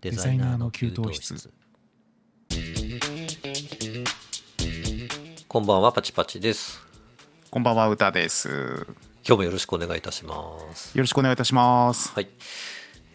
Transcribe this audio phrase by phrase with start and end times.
[0.00, 1.50] デザイナーの給湯室。
[5.48, 6.80] こんばんはパチパチです。
[7.50, 8.86] こんばんは歌です。
[9.26, 10.34] 今日もよろしくお願いいたしま
[10.72, 10.96] す。
[10.96, 12.12] よろしくお願いいたします。
[12.14, 12.28] はい。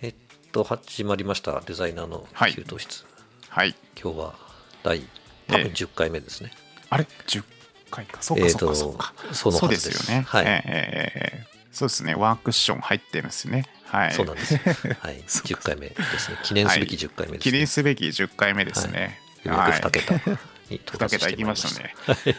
[0.01, 0.15] えっ
[0.51, 1.61] と始まりました。
[1.61, 3.05] デザイナーの給湯室、
[3.47, 3.75] はい。
[4.01, 4.35] 今日は
[4.83, 4.99] 第
[5.47, 6.51] 多分ええ10回目ですね、
[6.89, 7.43] あれ？10
[7.91, 8.21] 回か。
[8.21, 10.23] そうかえーとそうかそうか、そのはそうずですよね。
[10.27, 10.45] はい。
[10.45, 12.13] えーえーそうですね。
[12.13, 14.13] ワンクッション入ってるんですねはい。
[14.13, 14.55] そうなんです。
[14.99, 16.37] はい、そう10回目ですね。
[16.43, 17.57] 記念すべき10回目です、記ね。
[17.59, 20.19] 念すべき10回目ですね、ようやく2桁に
[20.77, 21.95] 到2達桁いきましたたね。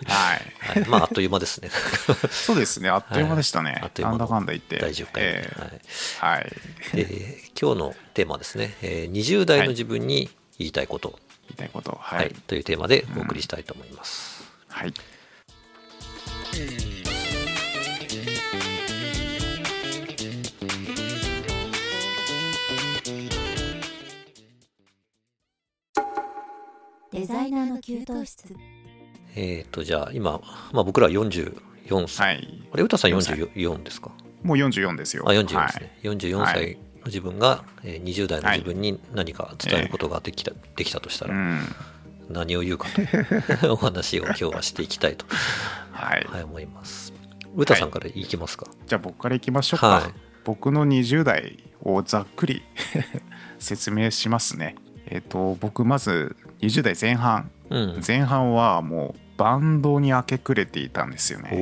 [0.07, 0.81] はい。
[0.81, 1.71] はい、まあ、あっという間ですね。
[2.29, 2.89] そうですね。
[2.89, 4.79] あっという間でしたね、あっという間のなんだかんだ言って。
[4.79, 5.29] 第10回目。
[5.31, 5.71] えはい。
[5.71, 6.53] ーはい。
[6.95, 11.93] えー今日のテーマはですね、えー20代の自分に言いたいこと、言いたいこと。
[12.03, 12.29] ははい。
[12.29, 14.43] い、というテーマでお送りしたいと思います。
[14.69, 14.93] はい
[27.15, 28.57] デザイナーの給湯室。
[29.37, 30.41] えっ、と、じゃあ、今、
[30.73, 32.27] まあ、僕ら44歳。
[32.27, 32.63] はい。
[32.73, 34.11] あれ、歌さん44ですか？
[34.43, 35.23] もう44ですよ。
[35.29, 35.99] あ、44はいですね。
[36.03, 41.61] 44歳の自分が、えー20代の自分に何か伝えることができた,、できたとしたら、うん。
[42.31, 42.89] 何を言うか
[43.61, 43.71] と。
[43.73, 45.25] お話を今日はしていきたいと、
[45.93, 47.13] はい、はい、思います。
[47.55, 50.13] 歌さんからいきますか、じゃあ僕からいきましょうか、はい。
[50.43, 52.63] 僕の20代をざっくり
[53.61, 54.75] 説明しますね
[55.07, 57.51] えっ、と僕まず20代前半。
[57.71, 58.03] うん。
[58.07, 61.51] 前半はもうバンドに明け暮れていたんですよね。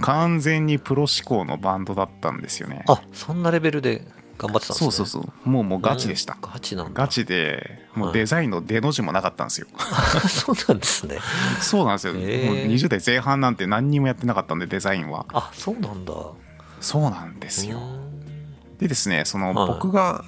[0.00, 2.84] 完全にプロ志向のバンドだったんですよね。
[2.88, 4.06] あそんなレベルで
[4.38, 4.86] 頑張ってたんですね。
[4.86, 5.48] そうそうそう。
[5.48, 6.50] もうもうガチでした、うん。
[6.52, 7.02] ガチなんだ。
[7.02, 8.18] ガチでもうはい。
[8.18, 9.66] デザインの出の字もなかったんですよ、
[10.28, 11.18] そうなんですね。
[11.60, 12.46] そうなんですよ、へー。
[12.46, 15.26] もう20代前半なんて何にもやってなかったんでデザインは。
[15.32, 16.12] あそうなんだ。
[16.80, 18.78] そうなんですよ、うん。
[18.78, 19.68] でですねそのはい。
[19.68, 20.22] 僕が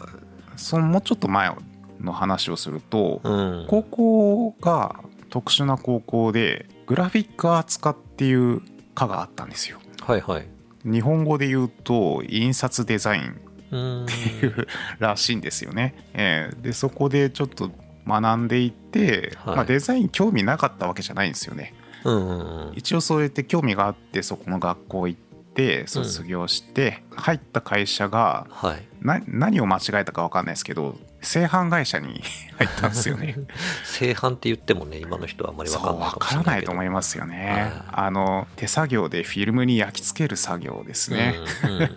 [0.59, 1.51] そのもうちょっと前
[2.01, 3.67] の話をすると、うん。
[3.69, 8.63] 高校が特殊な高校でグラフィックアーツ科っていう
[8.95, 9.79] 科があったんですよ。
[10.03, 10.47] はいはい。
[10.85, 14.67] 日本語で言うと印刷デザインうんっていう
[14.99, 17.71] らしいんですよね、えーでそこでちょっと
[18.07, 19.57] 学んでいって、はい。
[19.57, 21.75] まあ、デザイン興味なかったわけじゃないんですよね。
[22.05, 22.73] うんうんうん。
[22.75, 25.21] 一応そうやって興味があってそこの学校行っ
[25.59, 28.89] て卒業して、入った会社がはい。
[29.01, 32.21] な何を間違えたか分かんないですけど製販会社に
[32.59, 33.37] 入ったんですよね。
[33.85, 37.31] 製販って言ってもね今の人はあんまり分かんないか分からないと思いますよはい。
[37.31, 41.89] ねあの手作業でフィルムに焼き付ける作業ですね、うんうんうん。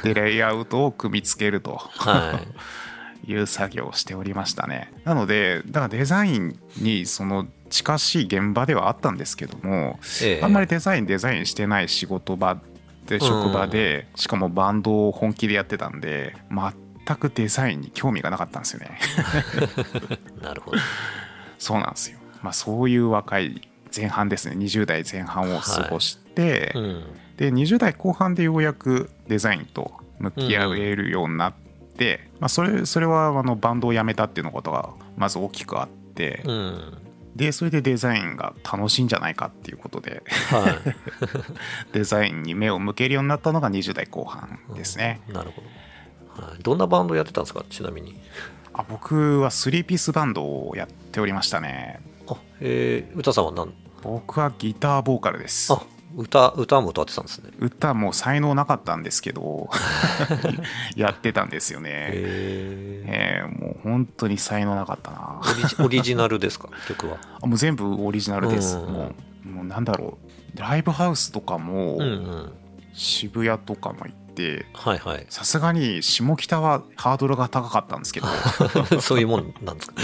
[0.02, 1.76] でレイアウトを組み付けると。
[1.76, 2.48] はい。
[3.24, 4.92] いう作業をしておりましたね。
[5.04, 10.44] なのでだからデザインにその近しい現場ではあったんですけどもええ。
[10.44, 12.60] あんまりデザインデザインしてない仕事場
[13.06, 18.98] で職場でしかもバンドを本気でやってたんで全くデザインに興味がなかったんですよね。
[20.40, 20.78] なるほど。
[21.58, 22.18] そうなんですよ。
[22.42, 24.54] まあそういう若い前半ですね。
[24.56, 27.04] 20代前半を過ごして、うん。
[27.38, 31.54] で20代後半でようやくデザインと向き合えるようになっ
[31.96, 36.98] て、まあ、それそれはあのバンドを辞めたっていうのことがまず大きくあって、うん
[37.36, 40.22] でそれでデザインが楽しいんじゃないかっていうことで。
[40.50, 40.74] はい。
[41.92, 45.62] デザインに目を向けるようになったのが20代後半ですね、なるほ
[46.36, 47.64] ど、はい、どんなバンドやってたんですか？
[47.68, 48.20] ちなみに。
[48.74, 52.00] あ僕は3ピースバンドをやっておりましたね。
[52.28, 53.72] あえー、歌さんは何？
[54.02, 55.72] 僕はギターボーカルです。
[55.72, 55.80] あ
[56.16, 57.50] 歌歌も歌ってたんですね。
[57.58, 59.70] 歌も才能なかったんですけど
[60.96, 61.90] やってたんですよね。
[61.90, 65.40] へえーもう本当に才能なかったな。
[65.42, 66.68] オリジオリジナルですか？
[66.88, 67.18] 曲は。
[67.42, 69.12] あもう全部オリジナルです、うんも
[69.44, 70.18] うもうなんだろ
[70.54, 70.58] う。
[70.58, 72.52] ライブハウスとかもうんうん。
[72.94, 75.26] 渋谷とかも行ってはいはい。
[75.30, 78.26] さすがに下北はハードルが高かったんですけど。
[79.00, 79.94] そういうもんなんですか？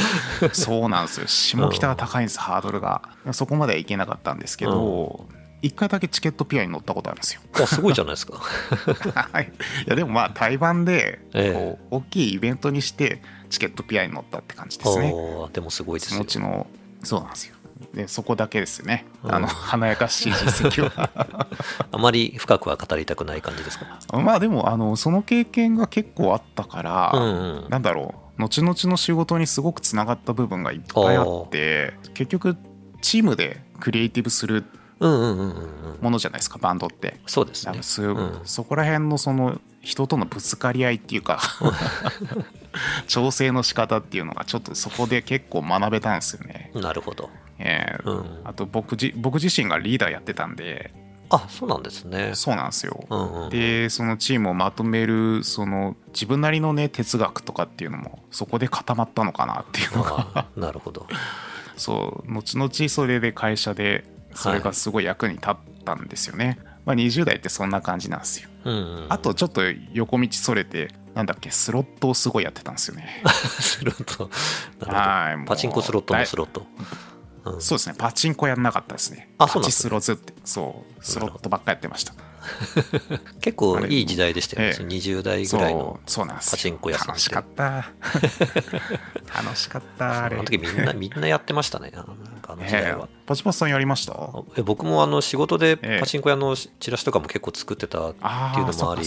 [0.54, 1.26] そうなんですよ。
[1.28, 3.02] 下北は高いんですハードルが。
[3.32, 5.26] そこまでは行けなかったんですけど
[5.62, 7.40] 一回だけチケットピアに乗ったことあるんですよ。
[7.54, 8.38] あすごいじゃないですか。
[8.38, 9.52] はい。
[9.86, 11.52] いやでもまあ対バンでええ。
[11.52, 15.12] こう大きいイベントにしてチケットピアに乗ったって感じですね。
[15.52, 16.16] でもすごいですよ。
[16.16, 16.66] そのうちの
[17.02, 17.56] そうなんですよ。
[17.94, 19.06] でそこだけですよね。
[19.24, 19.34] うん。
[19.34, 21.10] あの華やかしい実績は。
[21.90, 23.98] あまり深くは語りたくない感じですか？
[24.18, 27.68] まあでもあのその経験が結構あったから、うんうん。
[27.68, 28.42] なんだろう。
[28.42, 32.56] 後々の仕事にすごくつながった部分がいっぱいあって結局
[33.00, 34.64] チームでクリエイティブするう
[35.06, 35.98] んうんうんうんうん。
[36.00, 37.20] ものじゃないですかバンドって。
[37.26, 37.72] そうですね。
[37.72, 38.40] 多分すうん。
[38.44, 41.40] そこら辺のその人とのぶつかり合いっていうか
[43.06, 46.70] 調整の仕方っていうのがちょっとそこで結構学べたんですよね。
[46.74, 47.30] なるほど。
[47.58, 48.40] えーうん。
[48.44, 50.92] あと僕じ僕自身がリーダーやってたんで。
[51.30, 52.32] あそうなんですね。
[52.34, 60.28] そうなんですよ、うんうんでそのチームをまとめるその自分なりのね哲学とかっていうのもそこで固まったのかなっていうのが。
[60.34, 61.06] あなるほど。
[61.76, 64.04] そう後々それで会社で
[64.38, 68.48] それがすごい役に立ったんですよね、まあ、20代ってそんな感じなんですよ。
[68.64, 69.06] うんうん。
[69.08, 69.62] あとちょっと
[69.92, 73.22] 横道それてなんだっけスロットをすごいやってたんですよね。
[73.60, 74.30] スロット。
[74.90, 76.66] はいパチンコスロットのスロット、
[77.44, 77.60] うん。
[77.60, 77.96] そうですね。
[77.98, 79.30] パチンコやんなかったですね。
[79.38, 80.34] パチあそうなんですスロズって。
[80.44, 81.04] そう。
[81.04, 82.14] スロットばっかやってました
[83.40, 84.72] 結構いい時代でしたよね、ええ。
[84.74, 87.64] その20代ぐそらいうのパチンコ屋さん楽しかった。
[89.44, 90.36] 楽しかったあれ。
[90.36, 91.92] あの時みんなみんなやってましたね。
[91.94, 92.92] あのなんかあの時代ええ。
[92.92, 94.12] は、パチパチさんやりました？
[94.14, 96.00] あえ僕もあの仕事でええ。
[96.00, 99.02] パチンコ屋のチラシとかも結構作ってたってあいうのもあり。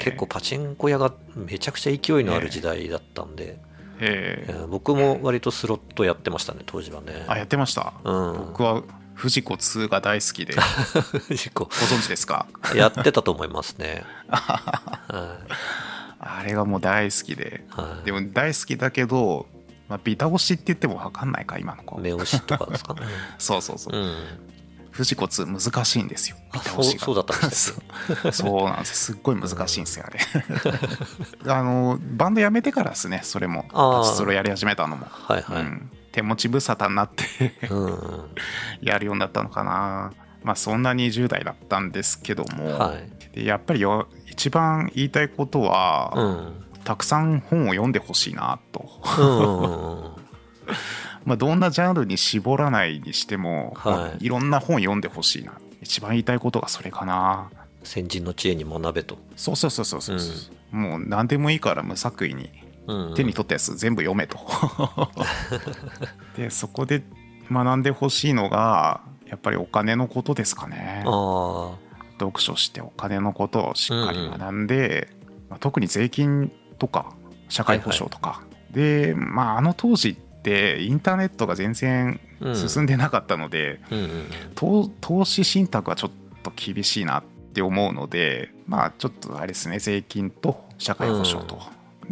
[0.00, 3.58] 結構パチンコ屋がめちゃくちゃ勢いのある時代だったんで、
[4.00, 4.52] ええ。
[4.52, 7.24] えー僕も割とスロットやってましたね当時はね。
[7.26, 8.32] あやってました、うん。
[8.48, 8.82] 僕は
[9.20, 10.54] 藤子2が大好きで。
[11.54, 12.46] ご存知ですか？
[12.74, 14.04] やってたと思いますね。
[14.28, 15.38] は
[16.18, 17.64] あれがもう大好きで。
[17.76, 19.46] い、はい、でも大好きだけど、
[19.88, 21.98] まあ、ビタ押しって言っても分かんないか今の子。
[22.00, 23.02] 目押しとかですかね。
[23.38, 24.16] そうそうそう、うん。
[24.90, 27.04] 藤子2難しいんですよビあそうタ押しが。
[27.04, 27.82] そうだったんですね。
[28.22, 29.04] そ うそうなんです。
[29.04, 30.20] すっごい難しいんですよあれ。
[31.52, 33.64] あのバンド辞めてからですねそれも。
[33.70, 38.30] パチスロやり始めたのも、はいはい、うん、手持ち無沙汰になってうん。
[38.80, 40.12] やるようになったのかな。
[40.42, 43.36] まあそんな20代だったんですけども、はい。
[43.36, 46.64] でやっぱりよ一番言いたいことは、うん。
[46.84, 49.24] たくさん本を読んでほしいなと、うん。
[49.24, 50.10] うんうん
[51.26, 53.94] まあ、どんなジャンルに絞らないにしても、はい。
[53.94, 55.52] まあいろんな本読んでほしいな。
[55.82, 57.50] 一番言いたいことがそれかな。
[57.82, 60.14] 先人の知恵に学べと、そうそうそうそうそ
[60.72, 62.50] う、もう何でもいいから無作為に
[62.86, 64.38] うん手に取ったやつ全部読めと。
[66.36, 67.02] でそこで
[67.50, 71.04] 学んでほしいのがやっぱりお金のことですかね。
[71.06, 71.74] あ
[72.20, 75.08] 読書してお金のことをしっかり学んで、
[75.48, 77.14] まあ、特に税金とか
[77.48, 82.20] 社会保障とか、で、まあ、あの当時ってインターネットが全然
[82.54, 84.08] 進んでなかったので、うんうん
[84.54, 86.10] 投投資信託はちょっ
[86.42, 87.24] と厳しいなっ
[87.54, 91.60] て思うのでまあちょっとあれですね税金と社会保障と、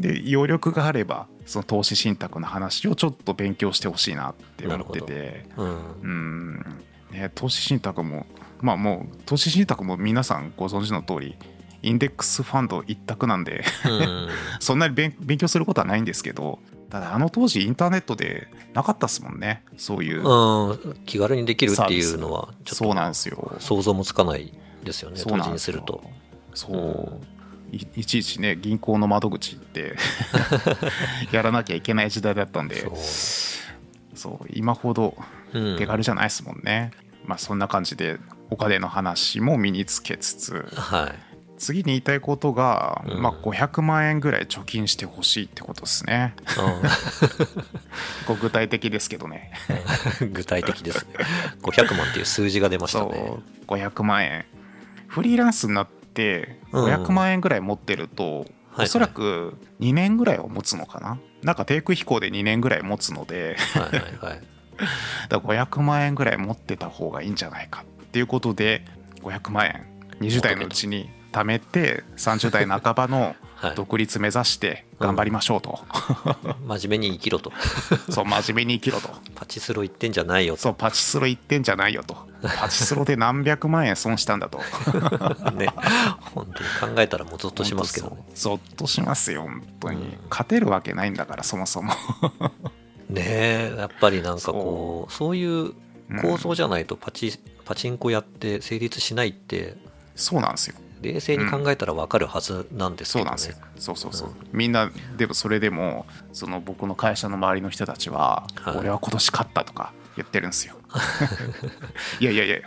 [0.00, 5.46] で余力があればその投資信託の話をちょっと勉強してほしいなって思ってて。
[5.56, 5.76] うん。
[6.02, 6.64] うん、
[7.10, 8.26] ね、投資信託も
[8.60, 11.36] まあもう投資信託も皆さんご存知の通り
[11.82, 14.28] インデックスファンド一択なんでうん。
[14.60, 16.58] そんなに勉勉強することはないんですけど
[16.90, 19.62] ただあの当時インターネットでなかったっすもんね。
[19.76, 23.52] そういう、うん、気軽にできるっていうのはちょっそうなんですよ。
[23.54, 24.52] と想像もつかない
[24.84, 26.02] ですよね当時にすると。
[26.54, 27.37] そう
[27.72, 29.96] いいちいちね銀行の窓口行って
[31.32, 32.88] やらなきゃいけない時代だったんで
[34.14, 34.46] そう。
[34.52, 35.16] 今ほど
[35.54, 35.78] うん。
[35.78, 36.90] 手軽じゃないですもんね、
[37.24, 38.18] まあそんな感じで
[38.50, 41.28] お金の話も身につけつつはい。
[41.58, 43.22] 次に言いたいことが、うん。
[43.22, 46.34] まあ、500万円ぐらい貯金してほしいってことですね。
[48.26, 49.52] こう具体的ですけどね。
[50.20, 51.04] う ん具体的です。
[51.04, 51.14] ね
[51.62, 53.12] 500万っていう数字が出ましたね。
[53.12, 54.44] そう500万円。
[55.08, 55.88] フリーランスになっ
[56.18, 58.48] てうん500万円ぐらい持ってると、はい
[58.80, 61.18] おそらく2年ぐらいは持つのかな？
[61.42, 63.56] なんか低空飛行で2年ぐらい持つので。
[63.74, 64.40] はいはいはい。
[65.28, 68.84] だから500万円ぐらい持ってた方がいいんじゃないかっていうことで
[69.22, 69.86] 500万円。
[70.20, 73.36] 20代のうちに貯めて30代半ばのはい
[73.74, 75.80] 独立目指して頑張りましょうと、
[76.66, 77.52] 真面目に生きろと。
[78.10, 79.10] そう真面目に生きろと。
[79.34, 82.16] パチスロ言ってんじゃないよそうパチスロ言ってんじゃないよと。
[82.42, 84.60] パチスロで何百万円損したんだと。
[85.44, 85.68] と ね。
[86.34, 86.46] 本
[86.80, 88.16] 当に考えたらもうゾッとしますけどね。
[88.34, 91.92] ゾッとしますよ本当に、うん勝てるわけないんだからそもそも。
[93.10, 95.36] ねえやっぱりなんかこうそう。
[95.36, 95.72] いう
[96.22, 99.76] 構造じゃないとパチパチンコやって成立しないって。
[100.14, 103.36] そうなんですよ冷静に考えたら分かるはずなんですけどね。
[103.38, 103.68] そうなんですよ。
[103.76, 108.76] そうそうそう、みんなでもそれでもその僕の会社の周りの人たちは、はい。
[108.78, 110.74] 俺は今年勝ったとか言ってるんですよ。
[112.20, 112.58] いやいやいや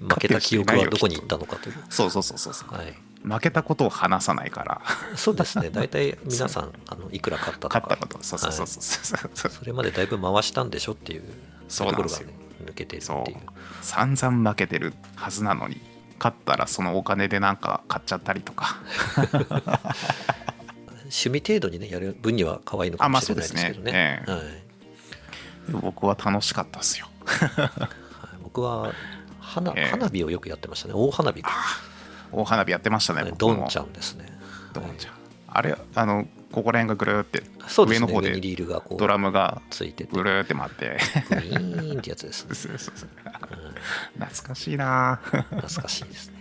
[0.00, 1.76] 負けた記憶はどこに行ったのかという。
[1.88, 2.74] そうそうそうそうそう。
[2.74, 2.94] はい。
[3.22, 4.82] 負けたことを話さないから。
[5.16, 5.70] そうですね。
[5.72, 7.80] 大体皆さんあのいくら買ったとか。
[7.80, 8.22] 勝ったこと。
[8.22, 9.50] そうそうそうそうそう。
[9.50, 11.24] それまでだいぶ回したんでしょっていう
[11.68, 12.26] そうところがね
[12.64, 13.36] 抜けてるっていう。
[13.80, 15.80] 散々負けてるはずなのに
[16.18, 18.76] 勝ったらそのお金でなんか買っちゃったりとか。
[21.04, 24.46] 趣味程度にねやる分には可愛いのかもしれないですけどね,、あまあはい。
[25.70, 27.08] 僕は楽しかったですよ。
[27.26, 27.70] はい。
[28.42, 28.92] 僕は
[29.40, 29.90] 花ええ。
[29.90, 30.94] 花火をよくやってましたね。
[30.94, 31.50] 大花火か。
[32.32, 33.56] 大花火やってましたね僕も。
[33.56, 34.26] ドンちゃんですね。
[34.72, 35.14] ドンちゃん。
[35.48, 38.06] あれあのここら辺がぐるーってそうですね。
[38.06, 40.10] 上の方で上にリールがこうドラムがついてて。
[40.12, 40.98] ぐるーって回って。
[41.30, 43.08] ーンってやつです、そうそうそう
[44.14, 44.20] う。
[44.20, 45.20] ん懐かしいな。
[45.24, 46.36] 懐かしいですね。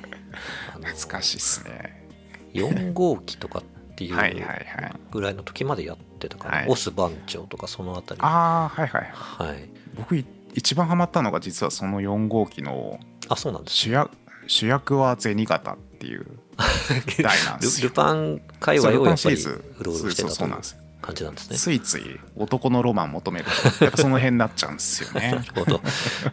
[0.76, 2.08] あの懐かしいっすね。
[2.54, 4.94] 4号機とかっていうはいはいはい。
[5.12, 6.68] ぐらいの時までやってたから、はい。
[6.68, 8.22] オス番長とかそのあたり。
[8.22, 9.70] ああはいはいはい。
[9.96, 14.12] 僕い一番ハマったのが実はその4号機のあそうなんです主役
[14.46, 16.26] 主役は銭形っていう。
[17.24, 17.84] 台なんですよ。
[17.84, 20.78] ルルパン界隈をやっぱりうろうろしてたというそうそうなんです。
[21.02, 21.58] 感じなんですね。
[21.58, 23.46] ついつい男のロマン求める。
[23.78, 25.82] とやっぱその辺になっちゃうんですよ なねるほど。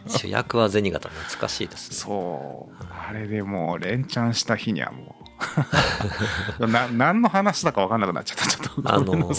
[0.07, 1.95] 主役は銭形懐かしいですね。
[1.95, 2.85] そう。
[3.09, 5.21] あれでもう連チャンした日にはもう。
[6.67, 8.45] な何の話だか分かんなくなっちゃった。
[8.47, 9.31] ちょっとあの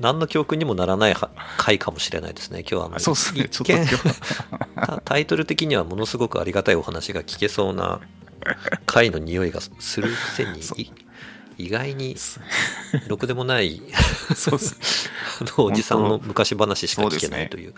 [0.00, 2.60] 何の教訓にもならないは回かもしれないですね。
[2.60, 3.44] 今日はあのそうですね。
[3.44, 3.86] 一ちょっ
[4.86, 8.00] とタイトル的にはものすごくありがたいお話が聞けそうな
[8.86, 10.60] 回の匂いがするくせに
[11.58, 12.16] 意外に
[13.06, 13.82] ろくでもない
[14.34, 15.10] そうです。
[15.40, 17.74] あのおじさんの昔話しか聞けないという。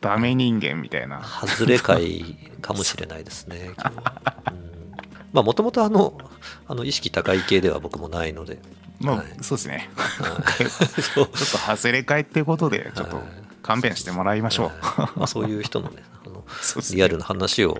[0.00, 1.22] ダメ人間みたいな。
[1.22, 3.70] 外れ回かもしれないですね
[5.32, 6.18] まあもともとあの
[6.66, 8.58] あの意識高い系では僕もないので。
[9.00, 9.26] まあ、はい。
[9.40, 9.90] そうですね。
[11.14, 13.26] ちょっと外れ替えっていうことでちょっとはい。
[13.62, 15.18] 勘弁してもらいましょう、はい。
[15.18, 16.44] まあ、そういう人のねあの
[16.92, 17.78] リアルな話を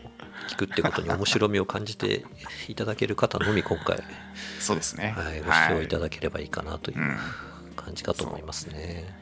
[0.49, 2.25] 聞くってことに面白みを感じて
[2.69, 4.03] いただける方のみ今回、
[4.59, 5.15] そうですね。
[5.17, 5.89] はい、ご視聴い。
[5.89, 7.17] ただければいいかなといううん。
[7.77, 9.05] 感じかと思いますね。
[9.05, 9.22] もう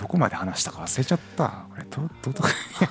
[0.00, 1.66] どこまで話したか忘れちゃった。
[1.70, 2.44] これどどど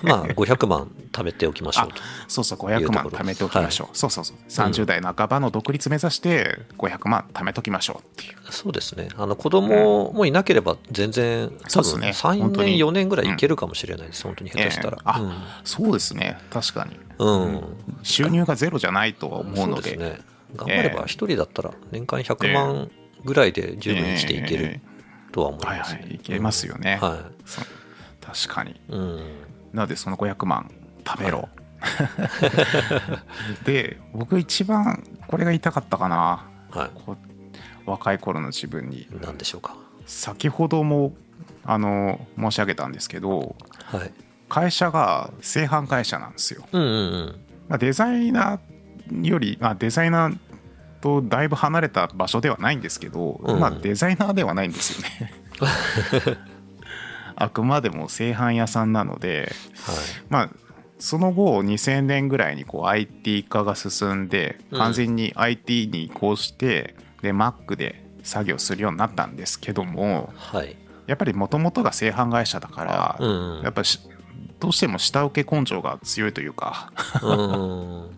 [0.04, 2.02] まあ500万貯めておきましょうと。
[2.28, 4.38] そうそう500万貯めておきましょう、そうそうそう。
[4.50, 8.36] 30代半ばの独立目指して500万貯めときましょうっていう。
[8.52, 9.08] そうですね。
[9.18, 12.10] あの子供もいなければ全然、多分そうですね。
[12.10, 12.72] 3本当に。
[12.72, 14.24] 年、4年ぐらいいけるかもしれないです。
[14.24, 14.98] 本当に下手したら。
[14.98, 15.02] ええ。
[15.06, 16.38] あそうですね。
[16.50, 17.00] 確かに。
[17.20, 17.44] うん。
[17.44, 17.78] うん。
[18.04, 19.96] 収入がゼロじゃないとは思うので。
[19.96, 20.20] ね。
[20.56, 22.92] 頑張れば一人だったら年間100万
[23.26, 24.82] ぐらいで十分にしていけえる
[25.38, 25.94] とは思いはいます。
[25.94, 27.66] はいいけますよね、はそう
[28.20, 28.76] 確かにい。
[28.90, 29.18] うん。
[29.72, 30.72] なのでその500万
[31.04, 31.48] 貯めろ、
[33.64, 37.16] で僕一番これが言いたかったかなはこ
[37.86, 39.08] う若い頃の自分にい。
[39.22, 39.76] なんでしょうか。
[40.08, 41.14] 先ほども
[41.64, 44.12] あの申し上げたんですけどはい。
[44.50, 47.36] 会社が製版会社なんですよ、うんうんうん。
[47.68, 50.38] まあ、デザイナーより、まあ、デザイナー
[51.02, 55.34] とだいぶ離れた場所ではないんですけど、うんまあデザイナーではないんですよね
[57.36, 59.52] あくまでも製版屋さんなので
[59.86, 59.96] はい。
[60.30, 60.50] まあ
[61.00, 70.76] その後2000年ぐらいにこう IT 化が進んでうん完全に IT に移行して、で Mac で作業するようになったんですけどもはい。
[71.06, 73.84] やっぱりもともとが製版会社だから、うんうんやっぱ
[74.60, 78.10] どうしても下請け根性が強いというかうん。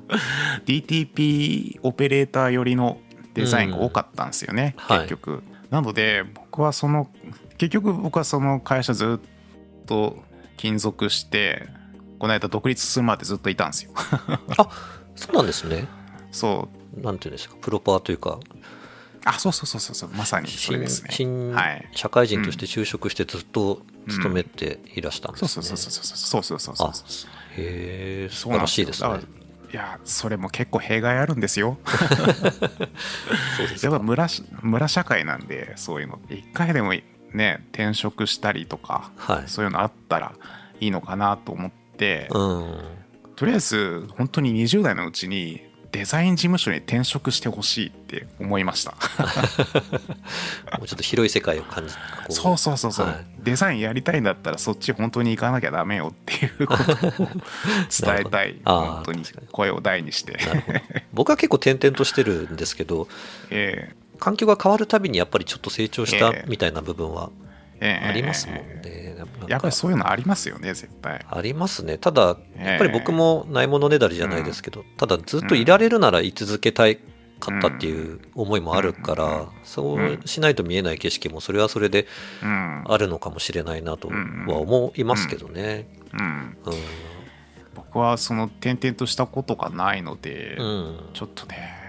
[0.66, 3.00] DTP オペレーター寄りの
[3.34, 5.44] デザインが多かったんですよね、はい結局。
[5.70, 7.10] なので僕はその
[7.58, 10.18] 結局僕はその会社ずっと
[10.58, 11.68] 勤続して
[12.18, 13.92] この間独立するまでずっといたんですよ。
[15.16, 15.88] そうなんですね。
[16.32, 18.40] そうなんていうんですか、プロパーというか、
[19.26, 21.10] あそうそうそうそうまさにそれ新ですね。
[21.12, 25.48] 新はい社会人として就職してずっと勤めていらしたんですね。
[25.50, 29.10] そうそうそうそうそうそうそうそうあそうへえ、素そうらしいですね
[29.72, 31.78] いやそれも結構弊害あるんですよ。
[31.86, 36.94] そうですかやっぱ村し村社会なんでそういうの一回でも
[37.34, 39.44] ね転職したりとかはい。
[39.48, 40.34] そういうのあったら
[40.80, 42.82] いいのかなと思って、うん。
[43.36, 48.92] とりあえず本当に20代のうちにデザイン事務所に転職してほしいって思いました。
[50.78, 51.94] もうちょっと広い世界を感じ
[52.28, 53.26] こそうそうそうそう、はい。
[53.40, 58.60] デザインやりたいんだったらそっち本当に行かなきゃダメよっていうことを伝えたい。
[58.66, 60.38] 本当に声を大にして。
[61.12, 63.08] 僕は結構転々としてるんですけど、
[63.50, 66.50] え環境が変わるたびにやっぱりちょっと成長したええ。
[66.50, 67.32] みたいな部分は
[67.80, 68.06] ええ。
[68.06, 68.74] えありますもんえね。
[68.74, 68.99] なんか
[69.50, 71.26] やっぱりそういうのありますよね絶対。
[71.28, 71.98] ありますね。
[71.98, 77.00] ただ、ええやっぱり僕もないものねだりじゃないですけど、ただずっといられるなら居続けたい
[77.40, 79.48] かったっていう思いもあるから、うん。
[79.64, 82.06] そうしないと見えない景色もそれはそれで
[82.44, 82.84] うん。
[82.86, 84.46] あるのかもしれないなとうん。
[84.46, 85.88] は思いますけどね。
[86.14, 86.58] うん。
[86.66, 86.74] うん。
[87.76, 91.10] 僕はその転々としたことがないので、うん。
[91.14, 91.80] ちょっとね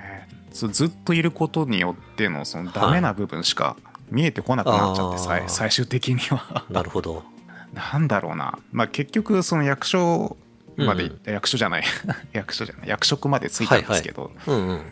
[0.52, 3.76] ずっといることによってのそのダメな部分しか
[4.11, 6.64] 見えてこなくなっちゃって、最終的には。
[6.69, 7.23] なるほど。
[7.75, 10.37] なんだろうな、まあ、結局その役所
[10.77, 11.85] まで、うん役所じゃない。
[12.33, 12.89] 役所じゃない。
[12.89, 14.83] 役職までついたんですけど、うんうん。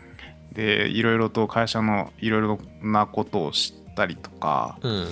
[0.53, 5.07] でいろいろと会社のいろいろなことを知ったりとか、うん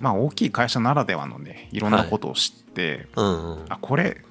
[0.00, 3.24] まあ大きい会社ならではのねいろんなことを知って、うん。
[3.24, 3.64] うんうん。
[3.68, 4.22] あこれ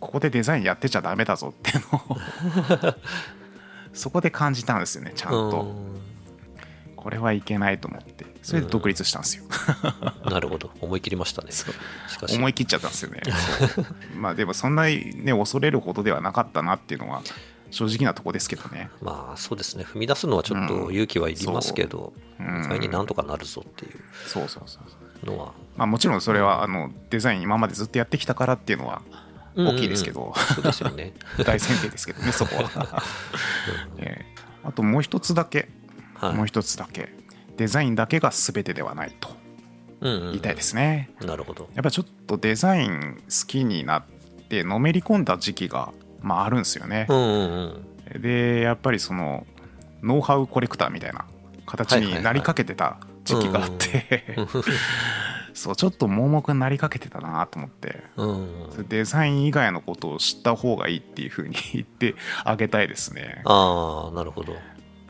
[0.00, 2.94] ここでデザインやってちゃダメだぞっていうのを。
[3.92, 5.62] そこで感じたんですよねちゃんと。
[5.62, 5.98] うん
[7.08, 9.44] ここれはいけないと思ってそれで独立したんですよ、
[10.30, 10.70] なるほど。
[10.82, 11.50] 思い切りましたね。
[11.52, 11.72] しか
[12.28, 12.36] し。
[12.36, 13.22] 思い切っちゃったんですよね。
[14.14, 17.22] まあでもそんなにね恐れるほどではなかったなっていうのは
[17.70, 18.90] 正直なとこですけどね。
[19.00, 19.84] まあそうですね。
[19.84, 22.42] 踏み出すのはちょっと勇気はいりますけど、う。
[22.42, 22.64] ん。
[22.64, 23.88] それになんとかなるぞってい
[24.26, 24.82] そうそうそう
[25.22, 25.26] う。
[25.26, 25.52] のは。
[25.76, 29.00] まあもちろんそれはあのデザイン今までずっとやってきたからっていうのは
[29.56, 31.14] 大きいですけど、そうですよね。
[31.38, 33.02] 大前提ですけどねそこは、
[33.98, 34.38] ええ。
[34.64, 35.68] あともう一つだけ、
[36.18, 36.34] はい。
[36.34, 37.10] もう一つだけ。
[37.56, 39.30] デザインだけが全てではないと。
[40.00, 41.68] うんうん言いたいですね、なるほど。
[41.74, 44.04] やっぱちょっとデザイン好きになっ
[44.48, 47.06] てのめり込んだ時期が、まあ、あるんですよね。
[47.08, 47.84] う、んうん
[48.14, 48.22] うん。
[48.22, 49.46] でやっぱりその
[50.02, 51.24] ノウハウコレクターみたいな
[51.66, 54.36] 形になりかけてた時期があって、
[55.52, 58.04] そうちょっと盲目になりかけてたなと思って。
[58.16, 63.42] うんデザイン以外のことを知った方がいいっていう風に言ってあげたいですね。
[63.44, 64.54] ああなるほど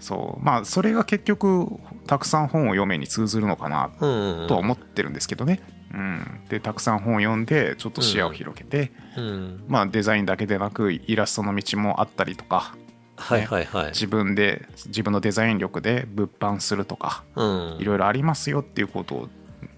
[0.01, 0.45] そう。
[0.45, 1.69] まあそれが結局
[2.07, 4.49] たくさん本を読めに通ずるのかなうんうんうん。
[4.49, 5.61] とは思ってるんですけどね、
[5.93, 9.65] うん、でたくさん本を読んでちょっと視野を広げて、うん。
[9.69, 12.75] まあデザインだけでなくイラストの道もあったりとか
[13.17, 13.87] はいはいはい。
[13.89, 17.77] 自分で自分のデザイン力で物販するとかうん。
[17.81, 19.29] いろいろありますよっていうことを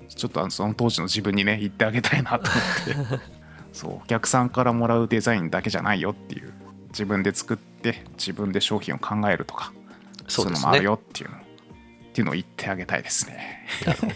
[0.09, 2.51] ちょっとあのその当時の自分にね言ってあげたいなと
[2.97, 3.25] 思って。
[3.73, 3.97] そう。
[3.99, 6.53] お客さんからもらうデザインだけじゃないよっていう。
[6.91, 9.73] 自分で作って自分で商品を考えるとか
[10.31, 11.41] そういうのもあるねよっていうのっ
[12.13, 13.67] ていうのを言ってあげたいですね。
[13.87, 14.13] なるほど。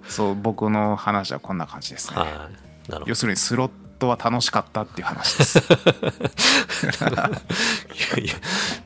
[0.08, 2.34] そう僕の話はこんな感じですね、はいな
[2.98, 3.04] るほど。
[3.06, 5.58] 要するにスロットは楽しかったっていう話です。
[5.58, 5.62] い
[8.18, 8.34] やいや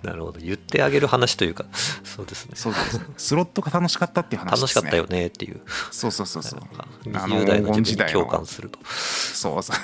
[0.02, 0.40] なるほど。
[0.40, 1.64] 言ってあげる話というか
[2.04, 2.52] そうですね。
[2.54, 3.00] そうです。
[3.16, 4.68] スロットが楽しかったっていう話ですね。
[4.68, 5.61] 楽しかったよねっていう。
[5.90, 6.61] そうそうそうそう。
[6.78, 8.78] あ20代の自分に時代の共感すると。
[8.85, 9.76] そうそう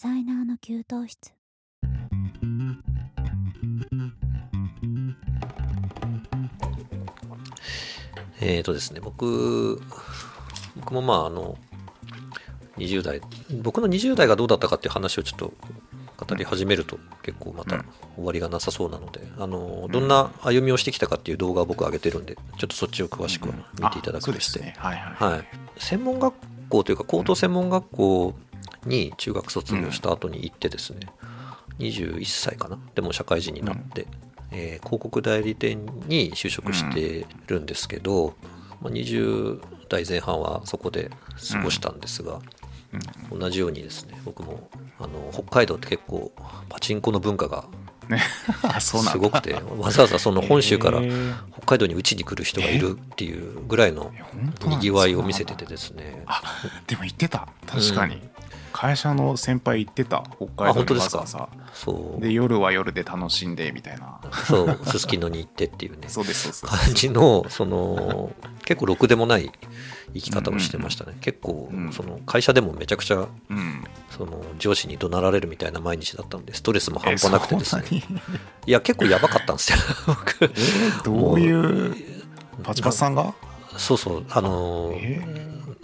[0.00, 1.32] ザイナーの給湯室。
[8.40, 9.82] えーとですね僕
[10.76, 11.58] 僕もまああの
[12.76, 13.20] 20代
[13.60, 15.52] 僕の20代がどうだったかっていう話をちょっと
[16.24, 17.84] 語り始めると結構またうん。
[18.18, 24.74] 終わりがなさそうなので、あのどんな歩みをしてきたかっていう動画を僕上げてるんでちょっとそっちを詳しくは見ていただくとして、すね。
[24.76, 26.34] はいはい、はい、専門学
[26.68, 28.34] 校というか高等専門学校
[28.88, 31.00] に中学卒業した後に行ってですね、
[31.78, 32.78] 21歳かな？
[32.94, 34.06] でも社会人になって、
[34.50, 38.34] えー広告代理店に就職してるんですけど、
[38.80, 41.10] まあ、20代前半はそこで
[41.52, 42.40] 過ごしたんですが、
[43.30, 46.32] 同じようにですね僕もあの北海道って結構
[46.68, 47.66] パチンコの文化が
[48.80, 51.00] すごくてわざわざその本州から
[51.52, 54.10] 北海道に打ちに来る人がいるっていうぐらいの
[54.66, 56.22] にぎわいを見せててですね。
[56.26, 56.42] あ
[56.86, 57.48] でも言ってた。
[57.66, 58.30] 確かに、うん
[58.72, 61.18] 会社の先輩言ってた北海道にあ本当ですか？
[61.18, 62.20] わざわそう。
[62.20, 64.20] ざで夜は夜で楽しんでみたいな。
[64.46, 64.78] そう。
[64.86, 66.08] すすきのに行ってっていうね。
[66.10, 66.84] そうですそうです。
[66.86, 68.32] 感じのその
[68.64, 69.50] 結構ろくでもない
[70.14, 71.16] 生き方をしてましたね。
[71.20, 71.92] 結構うん。
[71.92, 73.84] その会社でもめちゃくちゃうん。
[74.10, 77.82] その上司に怒鳴られるみたいな毎日だったんでストレスも半端なくてですね。
[78.66, 79.78] いや結構やばかったんですよ。
[80.06, 80.52] 僕。
[81.04, 81.96] どういう
[82.62, 83.34] パチパチさんが？
[83.76, 84.24] そうそう。
[84.30, 85.22] あのーえ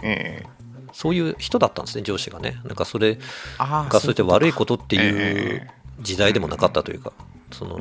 [0.01, 0.54] ええ
[0.95, 2.57] そういう人だったんですね上司がね。
[2.63, 3.19] なんかそれ
[3.59, 5.67] がそうやって悪いことっていえ
[5.99, 7.11] う時代でもなかったというか
[7.51, 7.77] その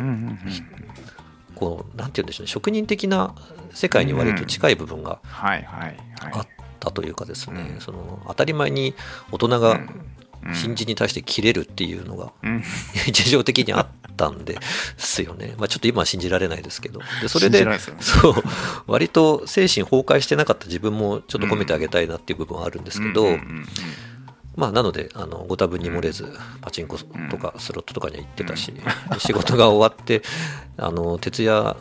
[1.54, 3.36] こうなんて言うんでしょうね職人的な
[3.72, 6.48] 世界に割と近い部分があっ
[6.80, 7.80] たというかですね、うん。
[7.80, 8.94] その当たり前に
[9.30, 10.04] 大人がうん。
[10.52, 12.62] 新人に対して切れるっていうのがうん。
[13.06, 14.56] 日常的にあったんで
[14.96, 17.00] すよね、まあ、ちょっと今は信じられないですけど。
[17.20, 17.78] でそれでね。
[18.00, 18.34] そう。
[18.86, 23.36] 割と精神崩壊してなかった自分もちょっと褒めてあげたいなっていう部分はあるんですけど、
[24.56, 26.96] まあ、なのであのご多分に漏れずパチンコ
[27.30, 28.72] とかスロットとかには行ってたし、
[29.18, 30.22] 仕事が終わって
[30.76, 31.76] あの徹夜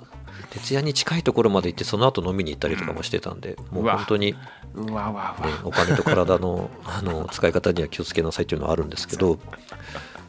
[0.49, 4.37] 徹夜に近いところまで行ってその後飲みに行ったりとかもしてたんで、もう本当に、ね、
[5.63, 9.39] お金と体のあの使い方には気をつけなさいっていうのはあるんですけど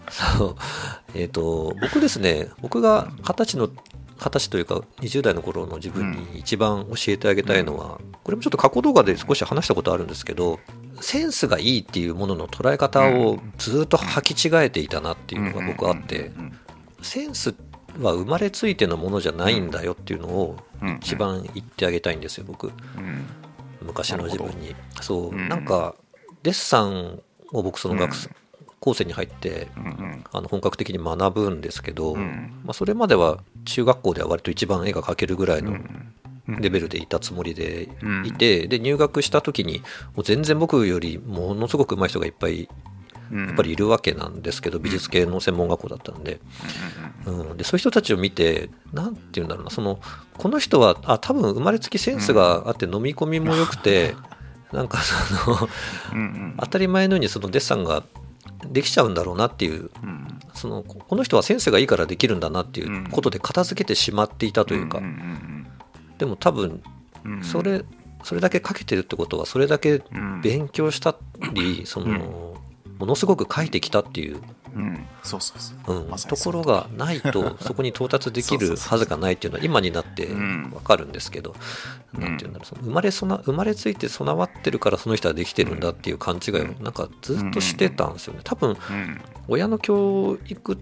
[1.14, 3.68] えー、と僕ですね僕が二十歳の
[4.16, 10.60] 二十歳というか20代の頃の自分に一番教えてあげたいのは、これもちょっと過去動画で少し話したことあるんですけど
[11.00, 16.30] センスがいいっていうものの捉え方をずっと履き違えていたなっていうのが僕あって
[17.02, 17.54] センス
[18.00, 20.98] は生まれついてのものじゃないんだよっていうのをうん。
[21.00, 22.66] 一番言ってあげたいんですよ僕。
[22.66, 23.26] うん。
[23.82, 24.76] 昔の自分に。
[25.00, 25.28] そう。
[25.30, 25.48] うん。
[25.48, 25.94] なんか
[26.42, 27.20] デッサン
[27.52, 28.30] を僕その学生
[28.84, 30.24] 高専に入ってうんうん。
[30.30, 32.52] あの本格的に学ぶんですけど、うん。
[32.64, 36.12] まあ、それまでは中学校では割と一番絵が描けるぐらいのうん
[36.60, 38.26] レベルでいたつもりでうん。
[38.26, 39.78] いて、で入学した時に
[40.14, 42.68] もう全然僕よりものすごく上手い人がいっぱい
[43.32, 43.46] うん。
[43.46, 46.40] やっぱりいるわけなんですけど美術系の専門学校だったんで,、
[47.24, 49.98] うん、でそういう人たちを見てなんて言うんだろうなその
[50.36, 54.14] この人はあ多分生まれつきセンスがあって飲み込みも良くて、
[54.72, 55.68] なんかその
[56.58, 58.02] 当たり前のようにそのデッサンが
[58.66, 60.40] できちゃうんだろうなっていううん。
[60.54, 65.00] そのこの人はセンスがいいからできるんだなっていうことで片付けてしまっていたというか、
[66.18, 66.82] でも多分
[67.42, 67.84] それ
[68.22, 70.40] それだけかけてるってことはそれだけうん。
[70.42, 71.16] 勉強した
[71.52, 72.56] りその
[72.98, 74.42] ものすごく書いてきたっていう、うん
[75.22, 75.96] そうそうそう。
[75.96, 76.16] うん。
[76.16, 80.70] ところがないと そこに到達できるはずがないっていうのは今になってうん。
[80.70, 81.54] 分かるんですけど、
[82.14, 82.66] ていうんだろう。
[82.66, 88.40] その生まれそな生まれついて備わってるからその人はできてるんだっていう勘違いをなんかずっとしてたんですよね。
[88.44, 89.20] 多分うん。
[89.48, 90.78] 親の教育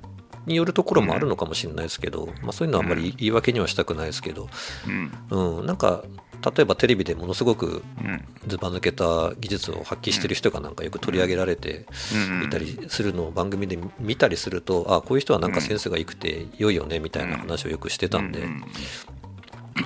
[0.47, 4.49] によるところもあるのかもしれないですけど、まあ、そういうのはあんまり言い訳にはしたくないですけど、
[4.87, 5.59] うん。
[5.59, 6.03] うん、なんか
[6.45, 8.25] 例えばテレビでものすごくうん。
[8.47, 12.45] ずば抜けた技術を発揮してる人がなんかよく取り上げられてうん。
[12.45, 18.41] いたりするのを番組で見たりするとあこういう人はなんかセンスがいくて良いよねみたいな話をよくしてたんで。
[18.41, 18.65] うん。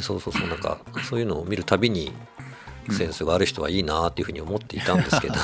[0.01, 0.49] そうそうそう。
[0.49, 2.13] なんかそういうのを見るたびに
[2.91, 5.35] センスがある人はいいなっていうふうに思っていたんですけど。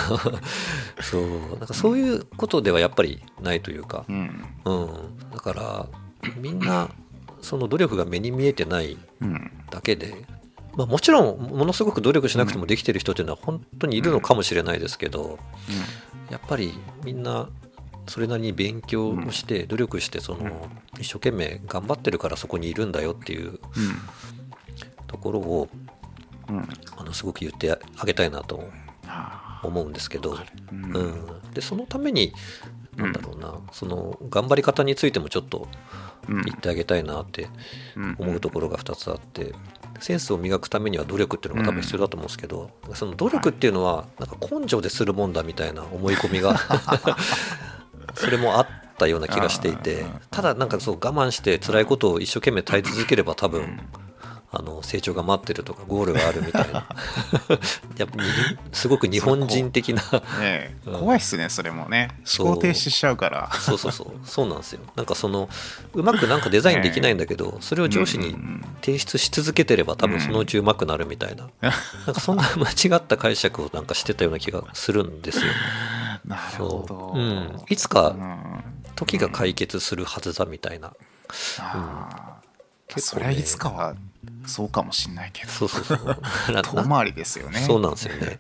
[1.03, 1.59] そう。
[1.59, 4.45] なんかそういうことではやっぱりないというか、うん。
[4.65, 5.87] うん、だから
[6.37, 6.89] みんな
[7.41, 9.51] その努力が目に見えてないうん。
[9.71, 10.25] だけで、
[10.77, 15.39] まあ、もちろんものすごく努力しなくてもできてる人っていうのは本当にいるのかもしれないですけど、
[16.31, 16.73] やっぱり
[17.05, 17.49] みんな
[18.09, 23.59] それなりに勉強をして努力してその一生懸命頑張ってるからそこにいるんだよっていう
[25.07, 25.69] ところを
[26.97, 28.65] あのすごく言ってあげたいなと
[29.07, 30.97] あ思うんですけど、ーうん。
[30.97, 31.01] う
[31.49, 32.33] ん、でそのために
[32.97, 35.69] なんだろうなその頑張り方についてもちょっと
[36.29, 36.43] うん。
[36.43, 37.49] 言ってあげたいなって
[37.97, 38.17] うん。
[38.19, 39.55] 思うところが2つあって
[40.03, 46.57] センスを磨くためには努力っていうのが多分必要だと思うんですけど、その努力っていうのはなんか根性でするもんだみたいな思い込みが
[48.15, 48.67] それもあっ
[48.99, 53.81] たような気がしていてただなんかそう我慢して辛いことを一生懸命耐え続ければ多分
[54.55, 56.87] あの成長が待ってるとかゴールがあるみたいな。
[57.97, 58.23] やっぱに
[58.71, 60.03] すごく日本人的な。
[60.41, 62.11] ね 怖いっすねそれもね。
[62.25, 62.47] そう。
[62.49, 63.51] 思考停止しちゃうから。
[63.55, 64.29] そうそうそう。
[64.29, 64.81] そうなんですよ。
[64.95, 65.49] なんかその
[65.95, 68.37] うまくなんかデザインできないんだけどそれを上司に
[68.83, 71.49] 提出し続けてれば多分そのうちうまくなるみたいな。
[72.07, 75.45] なんかそんな間違った解釈をなんかしてたような気がするんですよ。
[76.27, 77.13] なるほど。
[77.15, 77.19] う。
[77.19, 78.65] ん、いつうかん。
[78.97, 80.93] 時が解決するはずだみたいな。
[81.59, 82.42] あー
[82.95, 83.95] 結構ねそれはいつかは。
[84.47, 85.53] そうかもしんないけど。
[85.53, 86.17] そうそうそう。
[86.53, 87.61] な遠回りですよね。
[87.61, 88.39] そうなんですよね。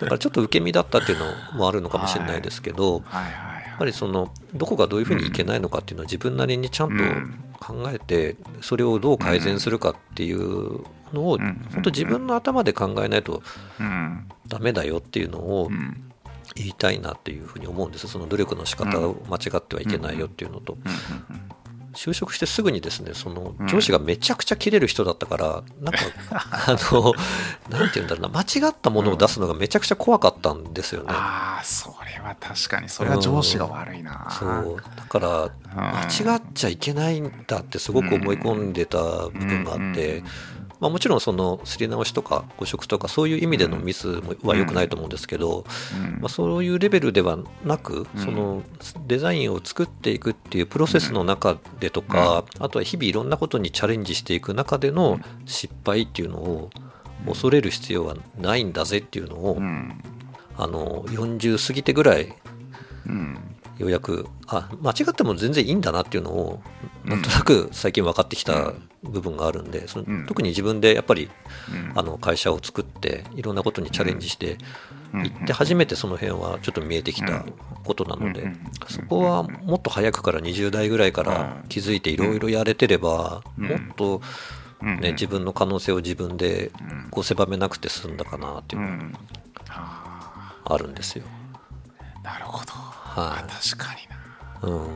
[0.00, 1.26] だからちょっと受け身だったっていうの
[1.58, 3.62] もあるのかもしれないですけど、 はいはいはい。
[3.68, 7.40] やっぱりそのどこがどういうふうにいけないのかっていうのは自分なりにちゃんとうん。
[7.60, 11.66] 考えてそれをどう改善するかっていうのをん。
[11.72, 13.42] 本当自分の頭で考えないと
[13.80, 14.28] うん。
[14.46, 16.10] ダメだよっていうのをうん。
[16.56, 18.06] 言いたいなっていうふうに思うんです。
[18.06, 20.74] その努力の仕方を間違ってはいけないよっていうのと。
[20.74, 21.54] うん
[21.94, 23.66] 就職してすぐにですねそのうん。
[23.66, 26.00] 上司がめちゃくちゃ切れる人だったからなんか
[26.50, 27.14] あの
[27.70, 31.08] なんて言うんだろうな間違ったものを出すのがめちゃくちゃ怖かったんですよね。
[31.10, 34.28] ああそれは確かにそれは上司が悪いな。
[34.38, 34.76] そう。
[34.96, 40.22] だから間違っちゃいけないんだってすごく思い込んでた部分があって、
[40.84, 45.64] まあ、もちろんそのすり直しとか誤植とかそういう意味でのミスもは良くないと思うんですけど、
[45.96, 46.20] うん。
[46.20, 48.22] まあ、そういうレベルではなくうん。
[48.22, 48.62] その
[49.06, 56.70] デザインを作っていくっていうプロセスの中でとかあとは日々いろんなことにチャレンジしていく中での失敗っていうのを
[57.26, 60.02] 恐れる必要はないんだぜっていうのをうん。
[60.58, 62.36] あの40過ぎてぐらい
[63.06, 63.38] うん
[63.78, 66.60] ようやくあ間違っても全然いいんだなっていうのを
[67.04, 70.26] なんとなく最近分かってきた部分があるんでそのうん。
[70.26, 71.28] 特に自分でやっぱり
[71.70, 71.98] うん。
[71.98, 74.58] あの会社を作っていろんなことにチャレンジして
[75.12, 75.26] うん。
[75.26, 77.44] いって初めてその辺はちょっと見えてきた
[77.84, 78.60] ことなのでうん。
[78.88, 83.68] そこはもっと早くから20代ぐらいから気づいていろいろやれてればうん。
[83.68, 84.20] もっと
[84.82, 85.00] うん。
[85.00, 86.70] ね自分の可能性を自分で
[87.10, 88.98] こう狭めなくて済んだかなっていううの
[89.66, 90.78] があ。
[90.78, 91.24] るんですよ。
[92.22, 92.72] ーなるほど
[93.14, 93.44] はい。
[93.44, 94.14] あ確かにな。
[94.62, 94.88] うん、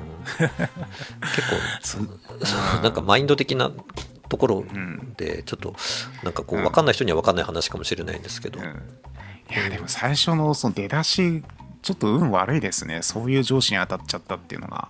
[1.82, 3.70] 結そ構 なんかマインド的な
[4.28, 5.14] ところん。
[5.16, 5.74] でちょっと
[6.22, 8.66] なんかこう分かんない人には分かんない話かもしれないんですけど、うん。
[9.50, 11.42] いやでも最初のその出だし
[11.80, 13.00] ちょっと運悪いですね。
[13.02, 14.88] そういう上司に当たっちゃったっていうのが。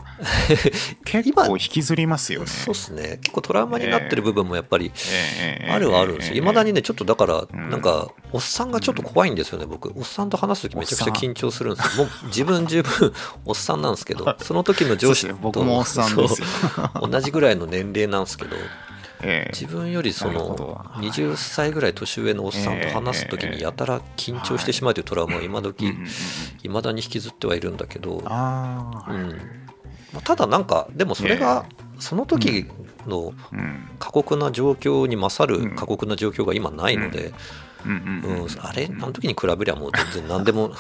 [1.05, 2.47] 結構引きずりますよね。
[2.47, 3.19] そうですね。
[3.23, 6.37] 結構トラウマになってる部分もやっぱりええあるはあるんですよ。
[6.37, 7.71] いまだにねねちょっとだからん。
[7.71, 9.93] なんかおっさんがちょっと怖いんですよね僕。
[9.97, 12.05] おっさんと話す時めちゃくちゃ緊張するんですよ。
[12.05, 13.13] もう自分十分
[13.45, 16.47] おっさんなんですけどその時の上司と僕もおっさんですよ。
[17.01, 17.11] そう。
[17.11, 18.57] 同じぐらいの年齢なんですけど
[19.23, 19.51] ええ。
[19.53, 20.81] 自分よりそのど。
[20.97, 25.93] 20歳ぐらい年上のおっさんと話す時にやたら緊張してしまうというトラウマを今時
[26.63, 28.25] いまだに引きずってはいるんだけど、うん。
[28.25, 28.31] ま
[30.19, 31.67] あただなんかでもそれが
[31.99, 32.67] その時
[33.07, 33.89] のうん。
[33.99, 35.71] 過酷な状況に勝うん。
[35.71, 37.33] る過酷な状況が今ないので、
[37.85, 37.91] うん。
[37.91, 38.87] うんうんうんあれ？
[38.87, 40.73] あの時に比べりゃもう全然何でも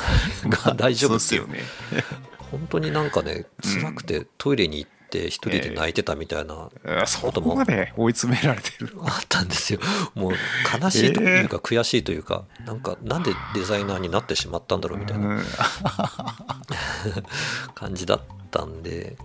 [0.49, 1.43] が 大丈夫っていう。
[1.43, 2.05] そうですよね。
[2.51, 6.71] 本当になんかね辛くてトイレに行って一人で泣いてたみたいな、こ
[7.55, 8.95] まで追い詰められてる。
[9.03, 9.81] あったんですよ。
[10.15, 10.33] もう
[10.83, 15.43] 悲しいというか悔しいというかなんかなんでデザイナーになってしまったんだろうみたいなうん。
[17.75, 19.17] 感じだったんで。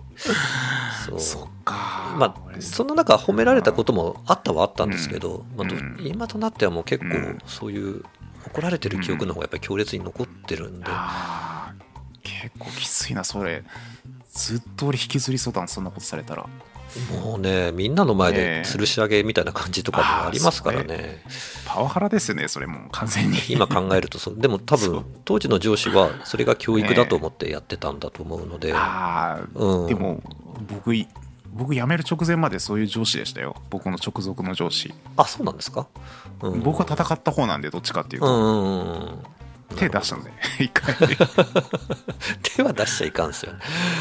[1.06, 1.20] そう。
[1.20, 2.14] そっか。
[2.18, 5.68] まあ、その中褒められたこともあったはあったんですけど、まあ
[6.00, 7.38] 今となってはもう結構うん。
[7.46, 8.04] そういう
[8.46, 10.86] 怒られてる記憶の方がやっぱり強烈に残ってるんで、
[12.22, 13.64] 結構きついなそれ
[14.34, 16.46] ずっと俺引きずりそうだなそんなことされたら。
[17.22, 18.62] もうねみんなの前えでえ。
[18.62, 21.24] 吊るし上げみたいな感じとかもありますからね、
[21.64, 23.38] パワハラですよねそれもう完全に。
[23.50, 24.36] 今考えるとそう。
[24.36, 29.86] でも多分当時の上司はそれが教育だと思ってやってたんだと思うので、ああ、うん。
[29.88, 30.22] でも
[30.68, 31.08] 僕い
[31.52, 33.56] 僕辞める直前までそういう上司でしたよ。
[33.70, 35.86] 僕の直属の上司、あそうなんですか、
[36.42, 39.18] うん、僕は戦った方なんでどっちかっていうと、うんうんうん
[39.76, 40.94] 手出したんで 一回。
[42.42, 43.58] 手は出しちゃいかんですよね、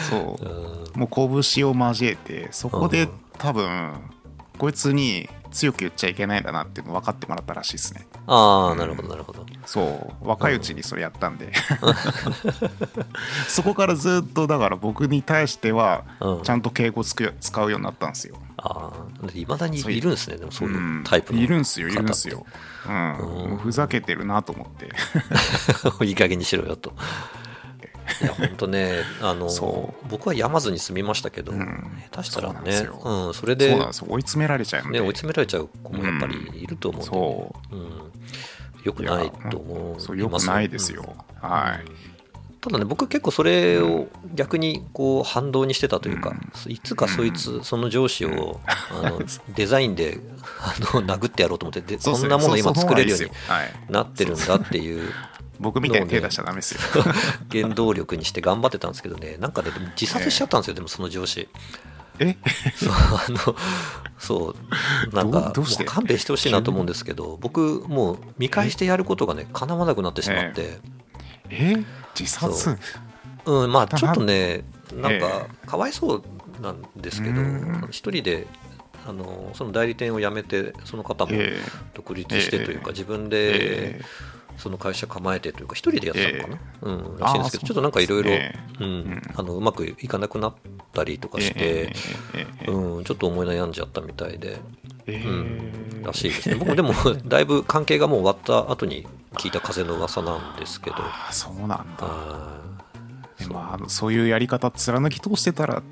[0.10, 0.46] そう。
[0.46, 1.00] うん。
[1.00, 3.10] もう拳を交えてそこでうん。
[3.38, 3.94] 多分
[4.58, 8.08] こいつに強く言っちゃいけないんだなっていうの分かってもらったらしいですね。
[8.28, 9.46] ああなるほどなるほど。
[9.66, 10.28] そう。
[10.28, 11.52] 若いうちにそれやったんで。
[13.48, 16.44] そこからずっとだから僕に対してはうん。
[16.44, 22.46] ちゃんと敬語つく使うようになったんですよ、ああいまだにいるんですねでもそういんうタイプのいるんすよいるん方すよ、
[22.88, 23.58] うん。
[23.58, 24.90] ふざけてるなと思って。
[26.06, 26.94] いい加減にしろよと。
[28.22, 32.02] いや、本当ね、あのそ、僕は山津に住みましたけど、うん。
[32.12, 33.02] 下手したらね、よ。
[33.04, 34.08] うん、それそうで、なんですよ。
[34.10, 37.76] 追い詰められちゃうね、追い詰められちゃう子もやっぱりいると思うんで、そう。
[37.76, 38.12] ん、
[38.84, 40.02] よくないと思う。
[40.02, 42.13] そうよくないですよ、はい
[42.64, 46.34] ただね、僕結構それを逆にこう反動にしてたというか、
[46.68, 49.20] いつかそいつ、その上司をあの
[49.54, 50.22] デザインで
[50.62, 53.30] あの殴ってやろうと思って、でそんなもの今そ作れるように
[53.90, 55.12] なってるんだっていう。
[55.60, 56.80] 僕みたいに手出しちゃダメですよ。
[57.52, 61.50] 原動力にして頑張ってたんですけどね、なんかね、自殺しちゃったんですよ、でもその上司。
[62.20, 62.38] え？
[62.76, 63.56] そう、あの、
[64.18, 64.56] そ
[65.12, 65.54] う、なんか、
[65.86, 70.80] 勘弁してほしいなと思うんですけど、僕、もう見返してやることがね、叶わなくなってしまって、
[71.54, 71.86] え？
[72.20, 72.64] 自殺？
[72.64, 73.64] そう。
[73.64, 74.64] うん、まあ、ちょっとね、
[74.94, 76.24] なんえか、かわいそう
[76.62, 78.48] なんですけどうん、一人で、
[79.06, 81.58] あのその代理店を辞めて、その方もえ
[81.94, 82.92] 独立してというか、ええ。
[82.92, 84.02] 自分えでえ
[84.58, 88.32] その会社構えてというか、一人でやってたのかな、うん、らしいんですけど、ちょっとなんかいろいろ
[89.36, 90.54] そうまくいかなくなっ
[90.94, 91.94] たりとかして、
[92.68, 94.60] うん、ちょっと思い悩んじゃったみたいで、
[95.06, 95.28] ええ。
[95.28, 95.32] う
[96.00, 96.56] ん、らしいですね。
[96.56, 96.94] 僕もでも、
[97.26, 100.98] だいぶ関係がもう終わった後に聞いた風の噂なんですけど、
[101.32, 102.64] そうなんだ。
[103.52, 105.84] あそういうやり方貫き通してたら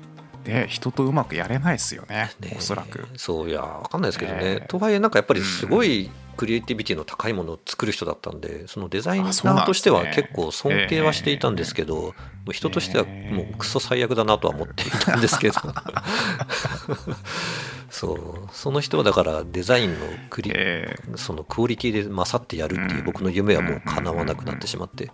[0.44, 3.06] ね人とうまくやれないですよねーねおそらく。
[3.16, 4.40] そういや、わかんないですけどね。
[4.42, 4.66] ええ。
[4.66, 12.12] とはいえ、なんかやっぱりすごいクリエイティビティの高いものを作る人だったんで、そのデザイナーとしては結構尊敬はしていたんですけど、も
[12.48, 15.54] う人としてはもうクソ最悪だなとは思っていたんですけど。
[17.90, 18.48] そう。
[18.52, 25.10] その人はだからデザインのクリ、えそのクオリティで勝ってやるっていう僕の夢はもう叶わなくなってしまって